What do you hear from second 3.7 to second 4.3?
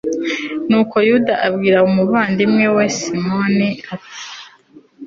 ati